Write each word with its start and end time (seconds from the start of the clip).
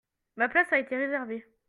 Ma 0.35 0.49
place 0.49 0.73
a 0.73 0.79
été 0.79 0.97
réservée. 0.97 1.45